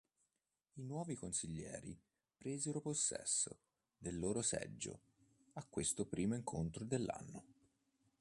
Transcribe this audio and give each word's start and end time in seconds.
I 0.77 0.81
nuovi 0.83 1.13
consiglieri 1.13 1.95
presero 2.35 2.81
possesso 2.81 3.59
del 3.99 4.17
loro 4.17 4.41
seggio 4.41 5.01
a 5.53 5.67
questo 5.69 6.07
primo 6.07 6.33
incontro 6.33 6.85
dell'anno. 6.85 7.45